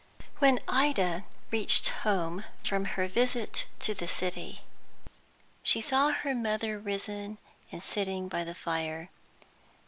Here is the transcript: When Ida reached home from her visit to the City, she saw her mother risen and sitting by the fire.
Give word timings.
When 0.39 0.59
Ida 0.67 1.25
reached 1.51 1.89
home 1.89 2.43
from 2.65 2.85
her 2.85 3.07
visit 3.07 3.67
to 3.81 3.93
the 3.93 4.07
City, 4.07 4.61
she 5.61 5.79
saw 5.79 6.09
her 6.09 6.33
mother 6.33 6.79
risen 6.79 7.37
and 7.71 7.83
sitting 7.83 8.27
by 8.27 8.43
the 8.43 8.55
fire. 8.55 9.11